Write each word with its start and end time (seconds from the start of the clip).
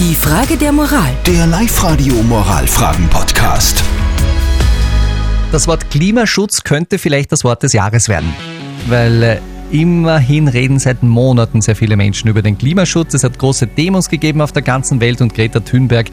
Die 0.00 0.14
Frage 0.14 0.56
der 0.56 0.70
Moral. 0.70 1.10
Der 1.26 1.44
Live-Radio 1.48 2.14
Moralfragen-Podcast. 2.22 3.82
Das 5.50 5.66
Wort 5.66 5.90
Klimaschutz 5.90 6.62
könnte 6.62 6.98
vielleicht 6.98 7.32
das 7.32 7.42
Wort 7.42 7.64
des 7.64 7.72
Jahres 7.72 8.08
werden, 8.08 8.32
weil 8.86 9.22
äh, 9.24 9.38
immerhin 9.72 10.46
reden 10.46 10.78
seit 10.78 11.02
Monaten 11.02 11.62
sehr 11.62 11.74
viele 11.74 11.96
Menschen 11.96 12.30
über 12.30 12.42
den 12.42 12.56
Klimaschutz. 12.56 13.14
Es 13.14 13.24
hat 13.24 13.40
große 13.40 13.66
Demos 13.66 14.08
gegeben 14.08 14.40
auf 14.40 14.52
der 14.52 14.62
ganzen 14.62 15.00
Welt 15.00 15.20
und 15.20 15.34
Greta 15.34 15.58
Thunberg 15.58 16.06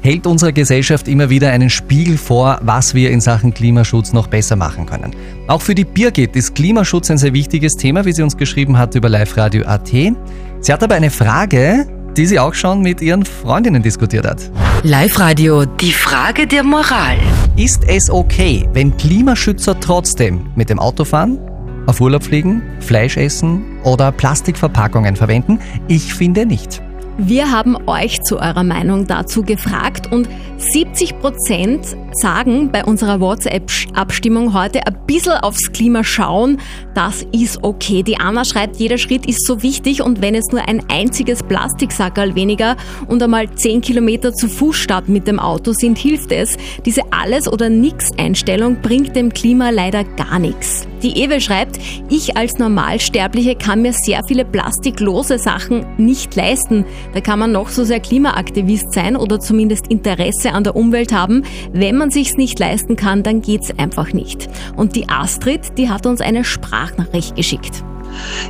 hält 0.00 0.26
unserer 0.26 0.50
Gesellschaft 0.50 1.06
immer 1.06 1.30
wieder 1.30 1.52
einen 1.52 1.70
Spiegel 1.70 2.18
vor, 2.18 2.58
was 2.62 2.94
wir 2.94 3.12
in 3.12 3.20
Sachen 3.20 3.54
Klimaschutz 3.54 4.12
noch 4.12 4.26
besser 4.26 4.56
machen 4.56 4.86
können. 4.86 5.14
Auch 5.46 5.62
für 5.62 5.76
die 5.76 5.84
Birgit 5.84 6.34
ist 6.34 6.56
Klimaschutz 6.56 7.12
ein 7.12 7.18
sehr 7.18 7.32
wichtiges 7.32 7.76
Thema, 7.76 8.04
wie 8.04 8.12
sie 8.12 8.24
uns 8.24 8.36
geschrieben 8.36 8.76
hat 8.76 8.96
über 8.96 9.08
Live 9.08 9.36
Radio 9.36 9.64
AT. 9.66 9.88
Sie 9.88 10.72
hat 10.72 10.82
aber 10.82 10.96
eine 10.96 11.10
Frage, 11.10 11.86
die 12.16 12.26
sie 12.26 12.38
auch 12.38 12.54
schon 12.54 12.82
mit 12.82 13.00
ihren 13.00 13.24
Freundinnen 13.24 13.82
diskutiert 13.82 14.26
hat. 14.26 14.50
Live-Radio, 14.82 15.64
die 15.64 15.92
Frage 15.92 16.46
der 16.46 16.62
Moral. 16.62 17.16
Ist 17.56 17.84
es 17.86 18.10
okay, 18.10 18.68
wenn 18.72 18.96
Klimaschützer 18.96 19.78
trotzdem 19.78 20.46
mit 20.54 20.70
dem 20.70 20.78
Auto 20.78 21.04
fahren, 21.04 21.38
auf 21.86 22.00
Urlaub 22.00 22.24
fliegen, 22.24 22.62
Fleisch 22.80 23.16
essen 23.16 23.78
oder 23.84 24.12
Plastikverpackungen 24.12 25.16
verwenden? 25.16 25.58
Ich 25.88 26.14
finde 26.14 26.46
nicht. 26.46 26.82
Wir 27.18 27.50
haben 27.50 27.76
euch 27.86 28.22
zu 28.22 28.38
eurer 28.38 28.64
Meinung 28.64 29.06
dazu 29.06 29.42
gefragt 29.42 30.10
und 30.12 30.28
70 30.58 31.18
Prozent 31.18 31.96
sagen 32.12 32.70
bei 32.72 32.84
unserer 32.84 33.20
WhatsApp-Abstimmung 33.20 34.54
heute 34.54 34.86
ein 34.86 34.96
bisschen 35.06 35.34
aufs 35.34 35.72
Klima 35.72 36.02
schauen. 36.04 36.58
Das 36.94 37.26
ist 37.32 37.62
okay. 37.62 38.02
Die 38.02 38.18
Anna 38.18 38.44
schreibt, 38.44 38.76
jeder 38.76 38.98
Schritt 38.98 39.26
ist 39.26 39.46
so 39.46 39.62
wichtig 39.62 40.02
und 40.02 40.22
wenn 40.22 40.34
es 40.34 40.48
nur 40.48 40.66
ein 40.66 40.82
einziges 40.88 41.42
Plastiksackerl 41.42 42.34
weniger 42.34 42.76
und 43.06 43.22
einmal 43.22 43.50
10 43.50 43.80
Kilometer 43.80 44.32
zu 44.32 44.48
Fuß 44.48 44.76
statt 44.76 45.08
mit 45.08 45.26
dem 45.26 45.38
Auto 45.38 45.72
sind, 45.72 45.98
hilft 45.98 46.32
es. 46.32 46.56
Diese 46.84 47.02
Alles- 47.10 47.48
oder 47.48 47.68
Nix-Einstellung 47.68 48.80
bringt 48.80 49.14
dem 49.14 49.32
Klima 49.32 49.70
leider 49.70 50.04
gar 50.04 50.38
nichts. 50.38 50.86
Die 51.02 51.22
Ewe 51.22 51.40
schreibt, 51.40 51.78
ich 52.10 52.36
als 52.36 52.58
Normalsterbliche 52.58 53.56
kann 53.56 53.82
mir 53.82 53.92
sehr 53.92 54.22
viele 54.24 54.44
plastiklose 54.44 55.38
Sachen 55.38 55.86
nicht 55.96 56.36
leisten. 56.36 56.84
Da 57.14 57.20
kann 57.20 57.38
man 57.38 57.52
noch 57.52 57.70
so 57.70 57.84
sehr 57.84 58.00
Klimaaktivist 58.00 58.92
sein 58.92 59.16
oder 59.16 59.40
zumindest 59.40 59.86
Interesse 59.86 60.52
an 60.52 60.64
der 60.64 60.76
Umwelt 60.76 61.12
haben. 61.12 61.44
Wenn 61.72 61.96
man 61.96 62.10
sich's 62.10 62.34
nicht 62.34 62.58
leisten 62.58 62.96
kann, 62.96 63.22
dann 63.22 63.40
geht's 63.40 63.70
einfach 63.78 64.12
nicht. 64.12 64.48
Und 64.76 64.94
die 64.94 65.08
Astrid, 65.08 65.78
die 65.78 65.88
hat 65.88 66.04
uns 66.04 66.20
eine 66.20 66.44
Sprachnachricht 66.44 67.34
geschickt. 67.34 67.82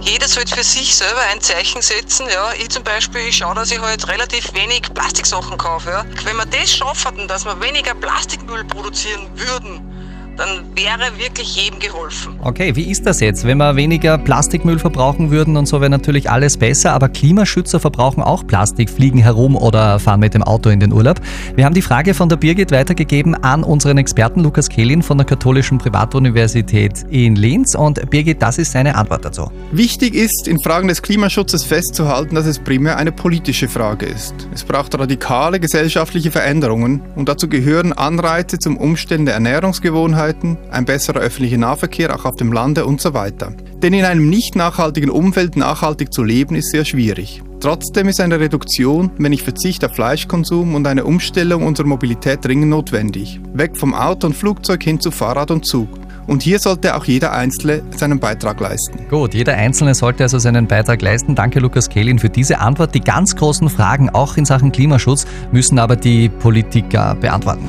Jeder 0.01 0.27
sollte 0.27 0.57
für 0.57 0.65
sich 0.65 0.95
selber 0.95 1.21
ein 1.33 1.41
Zeichen 1.41 1.83
setzen. 1.83 2.27
Ja, 2.33 2.53
ich 2.59 2.71
zum 2.71 2.83
Beispiel, 2.83 3.21
ich 3.29 3.37
schaue, 3.37 3.55
dass 3.55 3.71
ich 3.71 3.81
halt 3.81 4.09
relativ 4.09 4.53
wenig 4.55 4.83
Plastiksachen 4.95 5.57
kaufe. 5.59 5.91
Ja. 5.91 6.05
Wenn 6.25 6.37
wir 6.37 6.47
das 6.47 6.75
schaffen, 6.75 7.29
dass 7.29 7.45
wir 7.45 7.61
weniger 7.61 7.95
Plastikmüll 7.95 8.65
produzieren 8.65 9.27
würden, 9.37 9.90
dann 10.41 10.65
wäre 10.75 11.19
wirklich 11.19 11.55
jedem 11.55 11.79
geholfen. 11.79 12.33
Okay, 12.43 12.75
wie 12.75 12.91
ist 12.91 13.05
das 13.05 13.21
jetzt? 13.21 13.45
Wenn 13.45 13.59
wir 13.59 13.77
weniger 13.77 14.17
Plastikmüll 14.17 14.79
verbrauchen 14.79 15.31
würden 15.31 15.59
und 15.59 15.67
so 15.67 15.83
wäre 15.83 15.91
natürlich 15.91 16.31
alles 16.31 16.57
besser, 16.57 16.95
aber 16.95 17.11
Klimaschützer 17.11 17.79
verbrauchen 17.79 18.23
auch 18.23 18.47
Plastik, 18.47 18.89
fliegen 18.89 19.19
herum 19.19 19.55
oder 19.55 19.99
fahren 19.99 20.21
mit 20.21 20.33
dem 20.33 20.43
Auto 20.43 20.71
in 20.71 20.81
den 20.81 20.95
Urlaub. 20.95 21.21
Wir 21.57 21.67
haben 21.67 21.75
die 21.75 21.83
Frage 21.83 22.15
von 22.15 22.31
der 22.31 22.37
Birgit 22.37 22.73
weitergegeben 22.73 23.35
an 23.35 23.63
unseren 23.63 23.99
Experten 23.99 24.41
Lukas 24.41 24.71
Kehlin 24.71 25.03
von 25.03 25.19
der 25.19 25.27
Katholischen 25.27 25.77
Privatuniversität 25.77 27.05
in 27.11 27.37
Linz 27.37 27.75
und 27.75 28.09
Birgit, 28.09 28.41
das 28.41 28.57
ist 28.57 28.73
seine 28.73 28.95
Antwort 28.95 29.27
dazu. 29.27 29.51
Wichtig 29.73 30.15
ist, 30.15 30.49
in 30.49 30.59
Fragen 30.63 30.89
des 30.89 31.03
Klimaschutzes 31.03 31.65
festzuhalten, 31.65 32.35
dass 32.35 32.47
es 32.47 32.59
primär 32.59 32.97
eine 32.97 33.13
politische 33.13 33.69
Frage 33.69 34.07
ist. 34.07 34.35
Es 34.55 34.65
braucht 34.65 34.99
radikale 34.99 35.61
gesellschaftliche 35.61 36.31
Veränderungen 36.31 37.03
und 37.15 37.29
dazu 37.29 37.47
gehören 37.47 37.93
Anreize 37.93 38.59
zum 38.59 38.79
Umstellen 38.79 39.27
der 39.27 39.35
Ernährungsgewohnheiten, 39.35 40.30
Möglichkeiten, 40.31 40.57
ein 40.71 40.85
besserer 40.85 41.21
öffentlicher 41.21 41.59
Nahverkehr 41.59 42.15
auch 42.15 42.25
auf 42.25 42.37
dem 42.37 42.53
Lande 42.53 42.87
und 42.87 43.01
so 43.01 43.15
weiter. 43.15 43.53
Denn 43.83 43.93
in 43.93 44.05
einem 44.05 44.29
nicht 44.29 44.57
nachhaltigen 44.57 45.11
Umfeld 45.11 45.57
nachhaltig 45.57 46.13
zu 46.13 46.23
leben 46.23 46.55
ist 46.55 46.71
sehr 46.71 46.85
schwierig. 46.85 47.43
Trotzdem 47.61 48.09
ist 48.09 48.21
eine 48.21 48.41
Reduktion, 48.41 49.11
wenn 49.19 49.33
ich 49.33 49.43
verzichte 49.43 49.87
auf 49.87 49.95
Fleischkonsum 49.95 50.75
und 50.75 50.87
eine 50.87 51.05
Umstellung 51.05 51.67
unserer 51.67 51.87
Mobilität 51.87 52.43
dringend 52.43 52.71
notwendig. 52.71 53.41
Weg 53.53 53.77
vom 53.77 53.95
Auto 53.95 54.27
und 54.27 54.37
Flugzeug 54.37 54.83
hin 54.83 55.01
zu 55.01 55.11
Fahrrad 55.11 55.51
und 55.51 55.67
Zug. 55.67 55.89
Und 56.27 56.43
hier 56.43 56.59
sollte 56.59 56.95
auch 56.95 57.05
jeder 57.05 57.33
Einzelne 57.33 57.83
seinen 57.97 58.21
Beitrag 58.21 58.61
leisten. 58.61 59.07
Gut, 59.11 59.35
jeder 59.35 59.57
Einzelne 59.57 59.95
sollte 59.95 60.23
also 60.23 60.39
seinen 60.39 60.67
Beitrag 60.67 61.03
leisten. 61.03 61.35
Danke, 61.35 61.59
Lukas 61.59 61.89
Kehlin, 61.89 62.19
für 62.19 62.29
diese 62.31 62.61
Antwort. 62.61 62.95
Die 62.95 63.01
ganz 63.01 63.35
großen 63.35 63.69
Fragen, 63.69 64.11
auch 64.11 64.37
in 64.37 64.45
Sachen 64.45 64.71
Klimaschutz, 64.71 65.27
müssen 65.51 65.79
aber 65.79 65.97
die 65.97 66.29
Politiker 66.29 67.17
beantworten. 67.17 67.69